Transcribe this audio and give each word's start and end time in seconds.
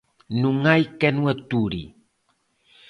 Non 0.41 0.55
hai 0.69 0.83
quen 0.99 1.15
o 1.23 1.25
ature 1.33 1.83